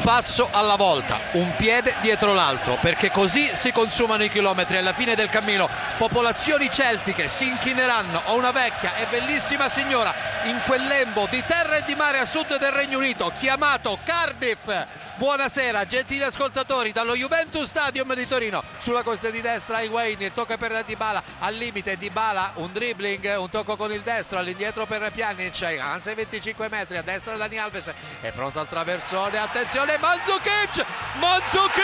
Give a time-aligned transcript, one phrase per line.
[0.00, 4.76] passo alla volta, un piede dietro l'altro, perché così si consumano i chilometri.
[4.76, 10.14] Alla fine del cammino, popolazioni celtiche si inchineranno a una vecchia e bellissima signora
[10.44, 15.03] in quel lembo di terra e di mare a sud del Regno Unito, chiamato Cardiff.
[15.16, 18.64] Buonasera, gentili ascoltatori, dallo Juventus Stadium di Torino.
[18.78, 23.76] Sulla corsa di destra Higuain, tocca per Dybala al limite, Dybala un dribbling, un tocco
[23.76, 28.32] con il destro, all'indietro per Pjanic, avanza i 25 metri, a destra Dani Alves, è
[28.32, 30.84] pronto al traversone, attenzione Mandzukic,
[31.20, 31.82] Mandzukic!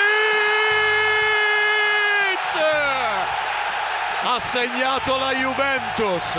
[4.23, 6.37] Ha segnato la Juventus,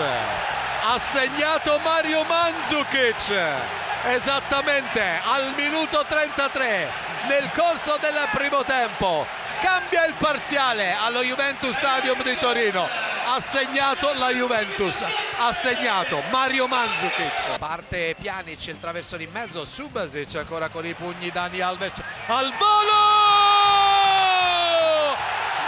[0.83, 6.89] ha segnato Mario Mandzukic esattamente al minuto 33
[7.27, 9.25] nel corso del primo tempo
[9.61, 12.87] cambia il parziale allo Juventus Stadium di Torino.
[13.27, 15.03] Ha segnato la Juventus
[15.37, 17.57] ha segnato Mario Mandzukic.
[17.59, 21.93] Parte Pjanic il traverso in mezzo Subasic ancora con i pugni Dani Alves.
[22.27, 22.99] Al volo!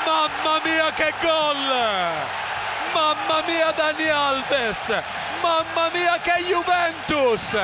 [0.06, 1.68] Mamma mia che gol!
[2.94, 5.02] Mamma mia Dani Alves!
[5.42, 7.56] Mamma mia che Juventus